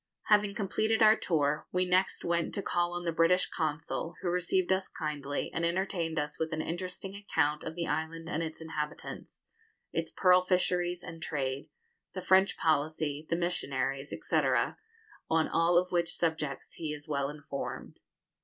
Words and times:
Having 0.29 0.55
completed 0.55 1.03
our 1.03 1.15
tour, 1.15 1.67
we 1.71 1.85
next 1.85 2.25
went 2.25 2.55
to 2.55 2.63
call 2.63 2.93
on 2.93 3.03
the 3.05 3.11
British 3.11 3.45
Consul, 3.47 4.15
who 4.23 4.29
received 4.31 4.71
us 4.73 4.87
kindly, 4.87 5.51
and 5.53 5.63
entertained 5.63 6.17
us 6.17 6.39
with 6.39 6.51
an 6.53 6.59
interesting 6.59 7.13
account 7.15 7.63
of 7.63 7.75
the 7.75 7.85
island 7.85 8.27
and 8.27 8.41
its 8.41 8.61
inhabitants, 8.61 9.45
its 9.93 10.11
pearl 10.11 10.41
fisheries 10.43 11.03
and 11.03 11.21
trade, 11.21 11.69
the 12.13 12.21
French 12.23 12.57
policy, 12.57 13.27
the 13.29 13.35
missionaries, 13.35 14.09
&c., 14.09 14.37
on 15.29 15.47
all 15.47 15.77
of 15.77 15.91
which 15.91 16.15
subjects 16.15 16.73
he 16.73 16.91
is 16.91 17.07
well 17.07 17.29
informed. 17.29 17.99